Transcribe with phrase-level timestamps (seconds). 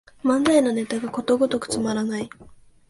[0.23, 2.29] 漫才のネタがことごとくつまらない